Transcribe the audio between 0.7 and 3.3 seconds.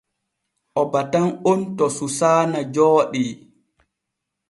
O batan on to Susaana Jooɗi.